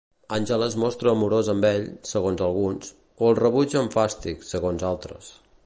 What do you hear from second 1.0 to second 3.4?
amorosa amb ell, segons alguns, o el